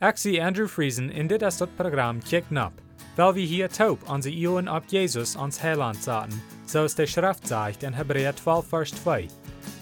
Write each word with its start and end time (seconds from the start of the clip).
Zie 0.00 0.40
Andrew 0.40 0.66
Friesen 0.66 1.10
in 1.10 1.26
dit 1.26 1.42
is 1.42 1.56
dat 1.56 1.76
programma 1.76 2.20
Kick 2.24 2.44
Nap, 2.50 2.72
weil 3.16 3.34
wir 3.34 3.46
hier 3.46 3.68
taub 3.68 4.08
onze 4.08 4.30
Ioen 4.30 4.68
op 4.68 4.84
Jesus 4.86 5.36
ons 5.36 5.60
Heiland 5.60 5.96
zaten, 6.02 6.42
zoals 6.64 6.94
de 6.94 7.06
Schrift 7.06 7.46
zegt 7.46 7.82
in 7.82 7.92
Hebräer 7.92 8.34
12 8.34 8.66
vers 8.68 8.90
2. 8.90 9.28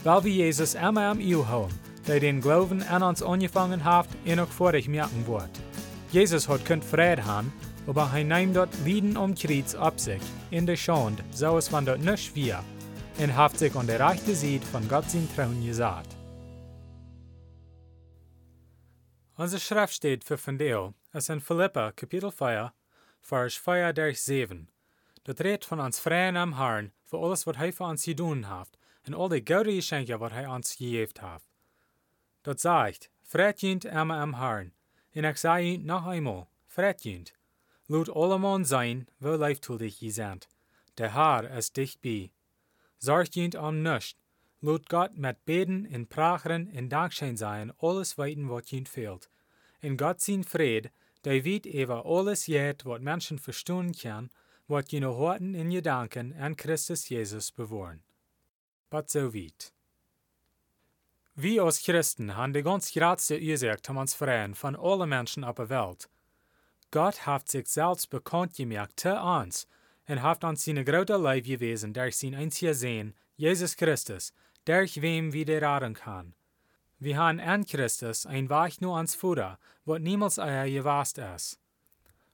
Weil 0.02 0.22
wir 0.22 0.32
Jesus 0.32 0.74
immer 0.74 1.08
am 1.10 1.20
Iu 1.20 1.44
houden, 1.44 1.78
der 2.06 2.20
den 2.20 2.40
Glauben 2.40 2.82
an 2.82 3.02
uns 3.02 3.22
angefangen 3.22 3.84
hat, 3.84 4.08
en 4.24 4.40
ook 4.40 4.52
vorig 4.52 4.88
merken 4.88 5.24
wordt. 5.26 5.60
Jesus 6.11 6.48
hat 6.48 6.64
kunt 6.64 6.85
vrede 6.85 7.23
haben, 7.23 7.53
aber 7.87 8.11
hij 8.11 8.25
neemt 8.25 8.55
dort 8.55 8.75
Lieden 8.85 9.16
um 9.16 9.35
Kreuz 9.35 9.75
op 9.75 9.98
sich, 10.00 10.23
in 10.50 10.66
de 10.66 10.77
Schande, 10.77 11.23
so 11.30 11.57
es 11.57 11.69
van 11.69 11.85
dort 11.85 12.03
nicht 12.03 12.35
wir, 12.35 12.59
en 13.19 13.30
haft 13.30 13.59
sich 13.59 13.77
an 13.77 13.87
der 13.87 14.00
rechte 14.00 14.35
Seite 14.35 14.66
von 14.66 14.89
Gott 14.89 15.11
sein 15.11 15.29
Trauen 15.35 15.64
gesagt. 15.64 16.18
Onze 19.41 19.61
Schrift 19.61 19.95
steht 19.95 20.25
für 20.25 20.36
Fundeo, 20.36 20.95
es 21.12 21.29
in 21.29 21.41
Philippa, 21.41 21.93
Kapitel 21.93 22.32
4, 22.32 22.72
Vers 23.21 23.57
4 23.57 23.93
durch 23.93 24.18
7. 24.18 24.68
Dat 25.22 25.39
redt 25.39 25.64
van 25.64 25.81
ons 25.81 26.00
vrijen 26.00 26.36
am 26.36 26.53
Herrn, 26.53 26.93
voor 27.04 27.22
alles 27.22 27.45
wat 27.45 27.57
hij 27.57 27.72
voor 27.72 27.86
ons 27.86 28.04
gedaan 28.04 28.45
heeft, 28.45 28.76
en 29.03 29.14
al 29.14 29.29
de 29.29 29.40
gouden 29.45 29.75
geschenken 29.75 30.18
wat 30.18 30.31
hij 30.31 30.46
ons 30.46 30.75
gegeven 30.75 31.31
heeft. 31.31 31.48
Dat 32.42 32.61
zegt, 32.61 33.11
fret 33.22 33.61
jint 33.61 33.86
am 33.86 34.34
Herrn, 34.34 34.72
en 35.12 35.25
ik 35.25 35.36
zei 35.36 35.70
jint 35.70 35.84
nog 35.84 36.12
eenmaal, 36.12 36.48
fret 36.67 37.03
jint. 37.03 37.34
Laat 37.86 38.11
allemaal 38.11 38.64
zijn, 38.64 39.09
wo 39.19 39.36
leiftoedig 39.36 39.98
je 39.98 40.11
zijn. 40.11 40.39
De 40.95 41.09
Haar 41.09 41.45
is 41.45 41.70
dichtbij. 41.70 42.33
Zorg 42.97 43.34
jint 43.34 43.55
om 43.55 43.83
nichts. 43.83 44.17
Laat 44.61 44.81
Gott 44.84 45.17
met 45.17 45.36
beden 45.45 45.86
en 45.91 46.06
pracheren 46.06 46.70
en 46.70 46.89
dankschein 46.89 47.36
zijn 47.36 47.77
alles 47.77 48.14
weten 48.14 48.47
wat 48.47 48.70
jint 48.70 48.89
fehlt. 48.89 49.28
En 49.81 49.98
Gott 49.98 50.23
zijn 50.23 50.45
vrede, 50.45 50.91
der 51.20 51.42
weet 51.42 51.67
over 51.75 52.03
alles 52.03 52.47
jet 52.47 52.83
wat 52.83 53.00
mensen 53.00 53.39
verstaan 53.39 53.95
kan, 53.95 54.31
wat 54.67 54.91
je 54.91 55.05
horten 55.05 55.55
in 55.55 55.70
je 55.70 55.81
danken 55.81 56.35
an 56.39 56.57
Christus 56.57 57.09
Jesus 57.09 57.53
bewohren. 57.53 58.03
But 58.89 59.11
so 59.11 59.31
weit. 59.31 59.73
Wir 61.35 61.62
als 61.62 61.83
Christen 61.83 62.35
haben 62.35 62.53
die 62.53 62.62
ganz 62.62 62.91
grootste 62.93 63.39
Ursache 63.39 63.91
um 63.91 63.97
uns 63.97 64.15
freien 64.15 64.55
von 64.55 64.77
allen 64.77 65.09
Menschen 65.09 65.45
auf 65.45 65.57
der 65.57 65.69
Welt. 65.69 66.09
Gott 66.91 67.27
hat 67.27 67.48
sich 67.48 67.69
selbst 67.69 68.11
bekannt 68.11 68.57
gemacht 68.57 68.98
zu 68.98 69.15
uns 69.15 69.69
und 70.09 70.23
hat 70.23 70.42
uns 70.42 70.65
seine 70.65 70.85
große 70.85 71.17
Leib 71.17 71.45
gewesen 71.45 71.92
durch 71.92 72.17
sein 72.17 72.35
einziger 72.35 72.75
Sehen, 72.75 73.15
Jesus 73.37 73.77
Christus, 73.77 74.33
durch 74.65 75.01
wem 75.01 75.33
wir 75.33 75.63
raten 75.63 75.95
kann. 75.95 76.35
Wir 77.01 77.17
haben 77.17 77.39
an 77.39 77.65
Christus 77.65 78.27
ein 78.27 78.51
Weich 78.51 78.81
nur 78.81 78.97
ans 78.97 79.15
Futter, 79.15 79.59
wat 79.85 80.03
niemals 80.03 80.39
euer 80.39 80.67
gewast 80.67 81.19
ist. 81.19 81.61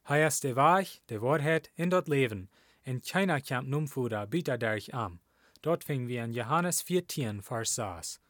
Hij 0.04 0.26
ist 0.26 0.42
der 0.42 0.56
Weich, 0.56 1.02
der 1.10 1.20
Wahrheit 1.20 1.70
in 1.76 1.90
dort 1.90 2.08
Leben, 2.08 2.48
und 2.86 3.06
keiner 3.06 3.42
kann 3.42 3.68
num 3.68 3.86
Futter 3.86 4.26
bieter 4.26 4.56
durch 4.56 4.94
am. 4.94 5.20
Dort 5.60 5.84
fingen 5.84 6.08
wir 6.08 6.24
in 6.24 6.32
Johannes 6.32 6.80
14, 6.80 7.42
Vers 7.42 7.74
6. 7.74 8.20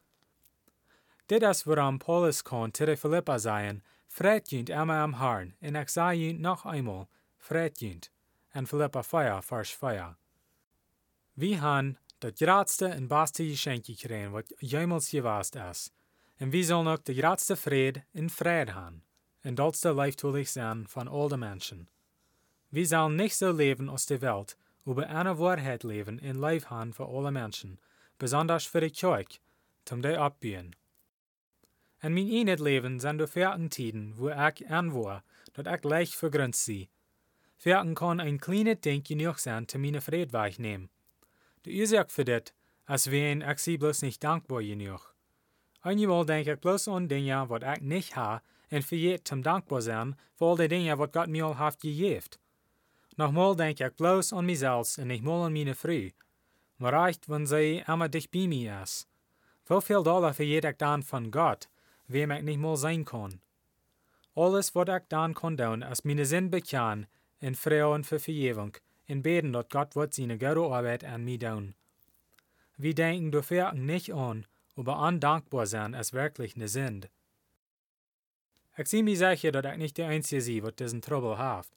Dit 1.29 1.43
is 1.43 1.67
waarom 1.67 1.99
Paulus 1.99 2.43
kon 2.43 2.73
te 2.73 2.85
de 2.85 2.97
Philippa 2.97 3.39
zeggen, 3.39 3.83
fret 4.09 4.53
immer 4.53 5.03
am 5.03 5.15
Herrn, 5.15 5.55
en 5.61 5.77
ik 5.77 5.89
zei 5.89 6.19
junt 6.19 6.41
nog 6.41 6.65
eenmaal, 6.65 7.09
fret. 7.39 8.11
En 8.53 8.67
Philippa 8.67 9.03
4, 9.03 9.43
Vers 9.43 9.71
4. 9.71 10.17
Wir 11.35 11.61
haben 11.61 11.97
das 12.19 12.33
grootste 12.35 12.87
en 12.87 13.07
beste 13.07 13.45
geschenk 13.45 13.85
gekregen, 13.85 14.33
wat 14.33 14.53
jemals 14.59 15.11
gewast 15.11 15.55
is. 15.55 15.91
En 16.37 16.51
wie 16.51 16.65
sollen 16.65 16.93
ook 16.93 17.05
de 17.05 17.15
grootste 17.15 17.57
vrede 17.57 18.05
in 18.11 18.31
vrede 18.31 18.71
haben, 18.71 19.03
en 19.41 19.55
dolste 19.55 19.95
leiftoelig 19.95 20.49
zijn 20.49 20.89
van 20.89 21.09
al 21.09 21.29
de 21.29 21.37
mensen. 21.37 21.89
Wir 22.69 22.87
sollen 22.87 23.15
nicht 23.15 23.37
so 23.37 23.53
leben 23.53 23.89
aus 23.89 24.07
der 24.07 24.21
Welt, 24.21 24.57
aber 24.85 25.07
eine 25.07 25.39
Wahrheit 25.39 25.83
leben 25.83 26.19
in 26.19 26.39
Leib 26.39 26.65
haben 26.65 26.93
für 26.93 27.07
alle 27.07 27.31
Menschen, 27.31 27.79
besonders 28.17 28.67
für 28.67 28.81
die 28.81 28.91
Kirche, 28.91 29.39
zum 29.85 30.03
die 30.03 30.17
abbiehen. 30.17 30.75
En 31.99 32.13
mijn 32.13 32.29
eenheid 32.29 32.59
leven 32.59 33.01
zijn 33.01 33.17
de 33.17 33.27
veerten 33.27 33.69
tijden, 33.69 34.15
wo 34.17 34.29
ik 34.29 34.65
aan 34.67 34.91
war, 34.93 35.23
dat 35.53 35.67
ik 35.67 35.85
leicht 35.85 36.15
vergrünzt 36.15 36.63
zie. 36.63 36.89
Veerten 37.57 37.95
kan 37.95 38.19
een 38.19 38.39
kleine 38.39 38.77
ding 38.81 39.07
genoeg 39.07 39.41
zijn 39.41 39.65
te 39.65 39.79
mijn 39.79 40.03
vrede 40.03 40.31
wegnemen. 40.31 40.91
De 41.61 41.79
oorzaak 41.81 42.11
voor 42.11 42.25
dit, 42.25 42.55
als 42.85 43.07
wen 43.07 43.43
ik 43.43 43.59
zie 43.59 43.79
bloos 43.79 44.01
niet 44.01 44.21
dankbaar 44.21 44.63
genoeg. 45.85 46.03
Eenmaal 46.03 46.25
denk 46.25 46.47
ik 46.47 46.61
bloos 46.61 46.89
aan 46.89 47.07
dingen 47.07 47.47
wat 47.47 47.63
ik 47.63 47.81
niet 47.81 48.13
ha, 48.13 48.43
en 48.69 48.83
vergeet 48.83 49.25
te 49.25 49.41
dankbaar 49.41 49.83
zijn 49.83 50.19
voor 50.35 50.49
al 50.49 50.57
de 50.57 50.67
dingen 50.67 50.97
wat 50.97 51.17
God 51.17 51.29
mij 51.29 51.43
al 51.43 51.57
heeft 51.57 51.81
gegeven. 51.81 52.31
Nogmaal 53.17 53.57
denk 53.57 53.79
ik 53.79 53.95
bloos 53.95 54.33
aan 54.33 54.45
mezelf 54.45 54.97
en 54.97 55.07
niet 55.07 55.23
mal 55.23 55.45
aan 55.45 55.53
mijn 55.53 55.75
vrouw. 55.75 56.09
Maar 56.77 56.93
reicht, 56.93 57.27
wenn 57.27 57.47
zij 57.47 57.85
immer 57.87 58.11
dicht 58.11 58.31
bij 58.31 58.47
mij 58.47 58.81
is. 58.83 59.07
Hoeveel 59.67 60.03
dollar 60.03 60.35
vergeet 60.35 60.65
ik 60.65 60.79
dan 60.79 61.03
van 61.03 61.27
God, 61.31 61.69
wem 62.07 62.31
ik 62.31 62.43
niet 62.43 62.59
mal 62.59 62.77
zijn 62.77 63.05
kon. 63.05 63.41
Alles 64.33 64.73
wat 64.73 64.89
ik 64.89 65.03
dan 65.09 65.33
kon 65.33 65.57
doen, 65.57 65.83
is 65.83 66.03
mijn 66.03 66.27
zin 66.27 66.51
bekennen 66.51 67.09
en 67.39 67.55
vrouwen 67.55 68.05
voor 68.05 68.21
vergeving 68.21 68.77
en 69.05 69.23
beten 69.23 69.51
dat 69.51 69.73
God 69.73 69.95
wat 69.95 70.15
zijn 70.15 70.31
goede 70.31 70.61
arbeid 70.61 71.05
aan 71.05 71.25
mij 71.25 71.37
doen. 71.37 71.75
We 72.77 72.93
denken 72.93 73.31
dafür 73.31 73.75
nicht 73.75 74.11
an, 74.11 74.47
aber 74.77 74.99
undankbar 74.99 75.67
sein 75.67 75.95
ist 75.95 76.13
wirklich 76.13 76.57
eine 76.57 76.69
Sünde. 76.69 77.09
Ich 78.77 78.87
zie 78.87 79.03
mir 79.03 79.17
sicher, 79.17 79.53
dass 79.53 79.73
ich 79.73 79.79
nicht 79.79 79.99
der 79.99 80.09
Einzige 80.09 80.41
sie, 80.41 80.63
wat 80.63 80.81
diesen 80.81 81.01
Trouble 81.01 81.39
hat. 81.39 81.69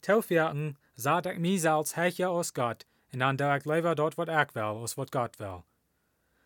Taufwerken 0.00 0.78
sagt 0.96 1.26
ich 1.26 1.38
mir 1.38 1.58
selbst 1.60 1.96
hecher 1.96 2.30
aus 2.30 2.54
Gott, 2.54 2.86
und 3.12 3.20
dann 3.20 3.36
da 3.36 3.56
ich 3.56 3.64
lieber 3.64 3.94
dort, 3.94 4.16
wat 4.16 4.28
ich 4.28 4.54
will, 4.54 4.62
als 4.62 4.96
wat 4.96 5.12
Gott 5.12 5.38
will. 5.38 5.62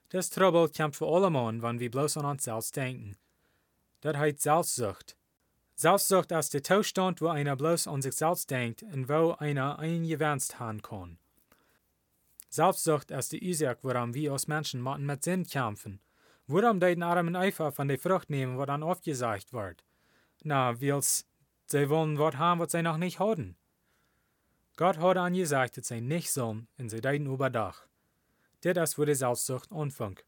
Das 0.09 0.31
Trouble 0.31 0.69
kommt 0.69 0.97
für 0.97 1.07
alle 1.07 1.31
Mann, 1.31 1.63
wenn 1.63 1.81
wir 1.81 1.91
bloß 1.91 2.19
an 2.19 2.27
uns 2.27 2.45
selbst 2.45 2.77
denken. 2.77 3.17
Das 4.01 4.17
heißt 4.17 4.43
Selbstsucht. 4.43 5.17
Selbstsucht 5.75 6.33
ist 6.33 6.53
der 6.53 6.63
Zustand, 6.63 7.21
wo 7.23 7.29
einer 7.29 7.57
bloß 7.57 7.87
an 7.87 8.03
sich 8.03 8.15
selbst 8.15 8.51
denkt 8.51 8.83
und 8.83 9.09
wo 9.09 9.33
einer 9.39 9.79
eingewärzt 9.79 10.61
haben 10.61 10.83
kann. 10.83 11.19
Selbstsucht 12.53 13.11
ist 13.11 13.33
die 13.33 13.49
Ursache, 13.49 13.79
warum 13.81 14.13
wir 14.13 14.33
als 14.33 14.47
Menschen 14.47 14.83
mit 15.07 15.25
Sinn 15.25 15.47
kämpfen. 15.47 16.01
Warum 16.47 16.81
den 16.81 17.03
Armen 17.03 17.35
einfach 17.35 17.73
von 17.73 17.89
der 17.89 17.99
Frucht 17.99 18.29
nehmen, 18.29 18.59
was 18.59 18.67
dann 18.67 18.83
aufgesagt 18.83 19.55
wird? 19.55 19.83
Na, 20.43 20.79
weil's 20.79 21.25
sie 21.65 21.89
wollen 21.89 22.19
was 22.19 22.37
haben, 22.37 22.61
was 22.61 22.73
sie 22.73 22.83
noch 22.83 22.99
nicht 22.99 23.21
haben. 23.21 23.57
Gott 24.77 24.99
hat 24.99 25.17
angesagt, 25.17 25.79
dass 25.79 25.89
sie 25.89 26.03
nicht 26.03 26.31
sollen, 26.31 26.69
und 26.77 26.91
sie 26.91 27.01
deuten 27.01 27.25
überdach. 27.25 27.87
Dit 28.63 28.77
is 28.77 28.99
wo 28.99 29.07
die 29.07 29.15
Selbstsucht 29.15 29.73
anfängt. 29.73 30.27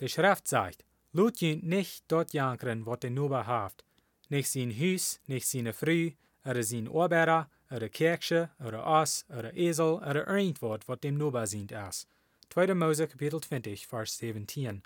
Die 0.00 0.08
Schrift 0.08 0.48
sagt, 0.48 0.82
Lut 1.12 1.42
nicht 1.42 2.04
dort 2.08 2.32
jankeren, 2.32 2.86
wat 2.86 3.02
de 3.02 3.10
Nuber 3.10 3.46
haft. 3.46 3.84
Nicht 4.30 4.50
sein 4.50 4.70
Hus, 4.70 5.20
nicht 5.26 5.46
seine 5.46 5.74
Früh, 5.74 6.12
oder 6.42 6.62
sein 6.62 6.88
Arbeiter, 6.88 7.50
oder 7.74 7.88
Kirche, 7.88 8.50
oder 8.64 8.86
Ass, 8.86 9.24
oder 9.28 9.54
Esel, 9.54 9.94
oder 9.94 10.28
irgendwas, 10.28 10.80
wat 10.86 11.02
dem 11.02 11.18
Nuber 11.18 11.46
sind 11.46 11.72
ist. 11.72 12.08
2. 12.50 12.74
Mose 12.74 13.08
Kapitel 13.08 13.40
20, 13.40 13.86
Vers 13.86 14.18
17. 14.18 14.82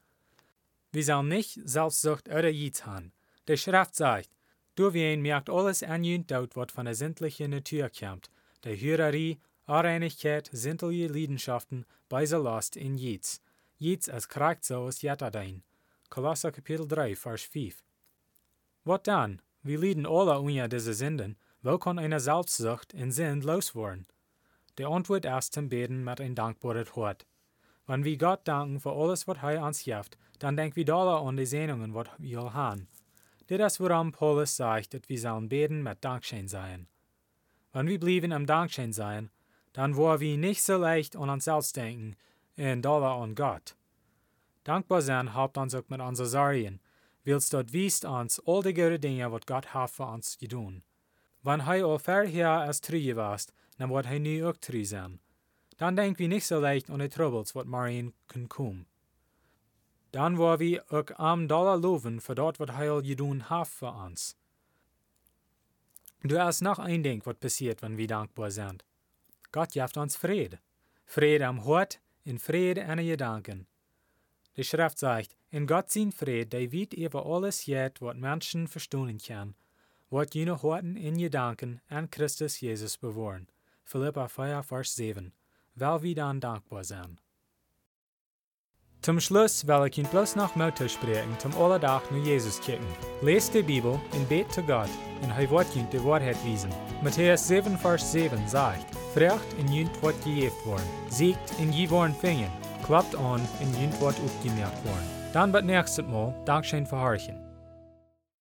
Wir 0.93 1.05
sollen 1.05 1.29
nicht 1.29 1.61
Selbstsucht 1.65 2.29
oder 2.29 2.49
Jits 2.49 2.87
haben. 2.87 3.13
Die 3.47 3.59
Schrift 3.59 3.95
sagt, 3.95 4.31
du 4.75 4.93
wen 4.95 5.21
merkt 5.21 5.51
alles 5.51 5.83
an 5.83 6.03
jünt 6.03 6.31
dort, 6.31 6.57
wat 6.57 6.73
von 6.73 6.87
der 6.87 6.95
sinnlichen 6.95 7.51
Natur 7.51 7.91
kommt, 7.91 8.31
der 8.65 8.77
Hürerie, 8.77 9.39
Unreinigkeit, 9.67 10.49
sinnliche 10.51 11.13
Leidenschaften, 11.13 11.85
beise 12.09 12.39
Last 12.39 12.75
in 12.77 12.97
Jits. 12.97 13.43
Jits 13.77 14.09
als 14.09 14.29
kragt 14.29 14.65
so 14.65 14.87
als 14.87 15.03
Jatadein. 15.03 15.63
Kolosser 16.09 16.53
Kapitel 16.53 16.89
3, 16.89 17.15
Vers 17.17 17.43
5. 17.43 17.85
Wat 18.85 19.07
dann? 19.07 19.43
Wir 19.63 19.79
leiden 19.79 20.07
alle 20.07 20.41
unter 20.41 20.69
diese 20.69 20.95
Sünden. 20.95 21.37
Wo 21.61 21.77
kann 21.77 21.99
eine 21.99 22.21
Selbstsucht 22.21 22.95
in 22.95 23.11
Sinn 23.11 23.41
loswerden? 23.41 24.07
Die 24.79 24.85
Antwort 24.85 25.25
ist 25.25 25.53
zum 25.53 25.69
Beten 25.69 26.05
mit 26.05 26.21
ein 26.21 26.37
dankbares 26.37 26.95
Hort. 26.95 27.27
Wenn 27.89 28.05
wir 28.05 28.17
Gott 28.17 28.47
danken 28.47 28.79
für 28.79 28.93
alles, 28.93 29.27
was 29.27 29.39
er 29.43 29.65
uns 29.65 29.81
hilft, 29.81 30.17
dann 30.39 30.57
denken 30.57 30.77
wir 30.77 30.95
alle 30.95 31.19
an 31.19 31.37
die 31.37 31.47
Sehnungen, 31.47 31.95
was 31.95 32.07
wir 32.19 32.55
haben. 32.55 32.87
Dit 33.51 33.61
ist, 33.61 33.81
warum 33.81 34.13
Paulus 34.13 34.55
sagt, 34.55 34.95
dass 34.95 35.09
wir 35.09 35.19
sollen 35.19 35.49
beten 35.49 35.83
mit 35.83 36.05
Dankschein 36.05 36.47
sein. 36.47 36.87
Wenn 37.73 37.89
wir 37.89 37.99
blieben 37.99 38.31
am 38.31 38.47
Dankschein 38.47 38.93
sein, 38.93 39.31
dann 39.73 39.97
wollen 39.97 40.21
wir 40.21 40.39
nicht 40.39 40.63
so 40.63 40.77
leicht 40.77 41.17
an 41.17 41.29
uns 41.29 41.47
selbst 41.47 41.77
denken, 41.77 42.17
und 42.57 42.87
alle 42.87 43.07
an 43.07 43.35
Gott. 43.35 43.77
Dankbar 44.63 45.03
sein 45.03 45.35
habt 45.35 45.57
uns 45.59 45.75
auch 45.75 45.89
mit 45.89 46.01
unseren 46.01 46.27
Sorgen, 46.27 46.81
willst 47.25 47.53
dort 47.53 47.73
wiest 47.73 48.05
uns 48.05 48.41
all 48.47 48.63
die 48.63 48.75
gute 48.75 49.01
Dinge, 49.01 49.33
was 49.33 49.47
Gott 49.47 49.75
hat 49.75 49.91
für 49.91 50.07
uns 50.07 50.39
getan. 50.39 50.83
Wenn 51.49 51.61
er 51.61 51.87
all 51.87 51.99
vorher 51.99 52.51
als 52.51 52.83
treu 52.83 53.17
warst, 53.17 53.55
dann 53.79 53.89
wird 53.89 54.05
er 54.05 54.21
nu 54.21 54.51
auch 54.51 54.57
treu 54.59 54.85
sein. 54.85 55.19
Dann 55.79 55.97
denken 55.97 56.19
wir 56.19 56.29
nicht 56.29 56.45
so 56.45 56.61
leicht 56.61 56.89
die 56.91 57.09
Troubles, 57.09 57.55
was 57.55 57.65
Marien 57.65 58.13
können 58.27 58.51
kommen. 58.51 58.85
Dann 60.13 60.37
wollen 60.37 60.61
wir 60.61 60.85
auch 60.93 61.07
am 61.19 61.49
Dollar 61.49 61.79
loben 61.79 62.21
für 62.21 62.35
dort, 62.35 62.61
was 62.61 62.69
er 62.69 63.01
getan 63.01 63.49
hat 63.49 63.67
für 63.67 63.91
uns. 63.91 64.37
Du 66.23 66.39
hast 66.39 66.61
noch 66.61 66.79
ein 66.79 67.03
Ding, 67.03 67.23
was 67.25 67.37
passiert, 67.37 67.81
wenn 67.81 67.97
wir 67.97 68.09
dankbar 68.09 68.51
sind. 68.51 68.85
Gott 69.51 69.75
jaft 69.75 69.97
uns 69.97 70.17
Friede. 70.17 70.59
Friede 71.07 71.47
am 71.47 71.65
Hort 71.65 71.99
und 72.27 72.43
Friede 72.43 72.85
an 72.85 72.99
Gedanken. 72.99 73.67
Die 74.59 74.65
Schrift 74.65 74.99
sagt, 74.99 75.35
in 75.51 75.67
Gott 75.67 75.91
sein 75.91 76.13
Friede, 76.13 76.45
der 76.45 76.73
weit 76.75 76.93
über 76.93 77.25
alles 77.25 77.65
jet, 77.65 78.03
was 78.03 78.17
Menschen 78.19 78.69
verstehen 78.69 79.17
wat 80.11 80.35
jene 80.35 80.63
Horten 80.63 80.97
in 80.97 81.19
Gedanken 81.19 81.81
an 81.89 82.11
Christus 82.11 82.61
Jesus 82.61 82.97
bewahren. 82.97 83.49
Philippa 83.85 84.29
4, 84.29 84.63
Vers 84.63 84.95
7. 84.97 85.33
Weil 85.75 86.03
wir 86.03 86.15
dann 86.15 86.41
dankbar 86.41 86.85
sein. 86.85 87.19
Zum 89.01 89.21
Schluss 89.21 89.67
will 89.67 89.87
ich 89.87 89.97
Ihnen 89.97 90.09
bloß 90.09 90.35
noch 90.37 90.57
Mutter 90.57 90.89
sprechen, 90.89 91.39
zum 91.39 91.57
alle 91.57 91.81
Tag 91.81 92.11
nur 92.11 92.23
Jesus 92.25 92.61
kicken. 92.61 92.87
Lest 93.23 93.55
die 93.55 93.63
Bibel 93.63 94.01
und 94.13 94.29
bet 94.29 94.53
zu 94.53 94.63
Gott, 94.63 94.91
und 95.23 95.31
er 95.31 95.51
wird 95.51 95.77
Ihnen 95.77 95.89
die 95.91 96.05
Wahrheit 96.05 96.37
wiesen. 96.45 96.71
Matthäus 97.03 97.47
7, 97.47 97.79
Vers 97.79 98.11
7 98.13 98.49
sagt, 98.49 98.85
Frecht 99.15 99.53
in 99.59 99.73
jünt 99.73 100.03
wird 100.03 100.23
gejeft 100.25 100.67
worden, 100.67 100.89
siegt 101.09 101.59
in 101.61 101.73
je 101.73 101.89
worden 101.89 102.15
fingen, 102.15 102.51
klappt 102.85 103.15
an 103.15 103.41
in 103.61 103.81
jünt 103.81 104.01
wird 104.01 104.19
aufgemerkt 104.21 104.85
worden. 104.85 105.11
Dann 105.33 105.53
wird 105.53 105.65
nächstes 105.65 106.05
Mal 106.05 106.35
Dankeschön 106.45 106.85
verharchen. 106.85 107.48